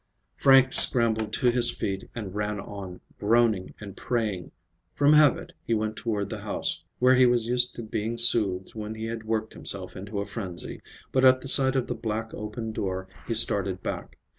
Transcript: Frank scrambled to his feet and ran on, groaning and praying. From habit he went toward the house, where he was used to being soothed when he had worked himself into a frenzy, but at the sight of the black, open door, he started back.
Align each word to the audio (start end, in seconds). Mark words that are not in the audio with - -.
Frank 0.35 0.73
scrambled 0.73 1.31
to 1.33 1.51
his 1.51 1.69
feet 1.69 2.09
and 2.15 2.33
ran 2.33 2.59
on, 2.59 3.01
groaning 3.19 3.75
and 3.79 3.95
praying. 3.95 4.51
From 4.95 5.13
habit 5.13 5.53
he 5.63 5.75
went 5.75 5.95
toward 5.95 6.31
the 6.31 6.41
house, 6.41 6.83
where 6.97 7.13
he 7.13 7.27
was 7.27 7.45
used 7.45 7.75
to 7.75 7.83
being 7.83 8.17
soothed 8.17 8.73
when 8.73 8.95
he 8.95 9.05
had 9.05 9.25
worked 9.25 9.53
himself 9.53 9.95
into 9.95 10.17
a 10.19 10.25
frenzy, 10.25 10.81
but 11.11 11.23
at 11.23 11.41
the 11.41 11.47
sight 11.47 11.75
of 11.75 11.85
the 11.85 11.93
black, 11.93 12.33
open 12.33 12.71
door, 12.71 13.07
he 13.27 13.35
started 13.35 13.83
back. 13.83 14.17